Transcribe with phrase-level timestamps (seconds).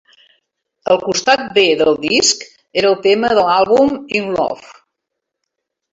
[0.93, 2.43] El costat B del disc
[2.83, 4.77] era el tema de l'àlbum, "In Love".